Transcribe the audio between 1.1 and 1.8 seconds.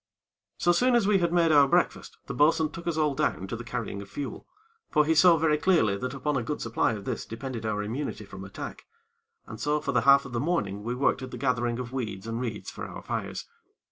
had made our